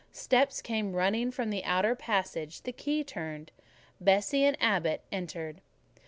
[0.11, 3.51] Steps came running along the outer passage; the key turned,
[3.99, 5.61] Bessie and Abbot entered.